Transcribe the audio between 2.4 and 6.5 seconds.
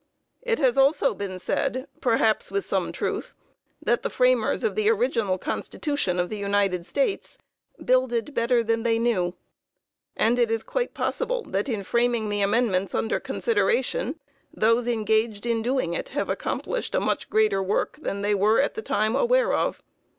with some truth, that the framers of the original Constitution of the